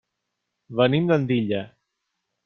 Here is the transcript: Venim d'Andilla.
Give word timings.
Venim 0.79 1.11
d'Andilla. 1.11 1.59